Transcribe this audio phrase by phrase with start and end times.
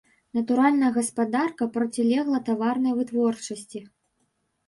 [0.35, 3.79] Натуральная гаспадарка процілегла таварнай вытворчасці.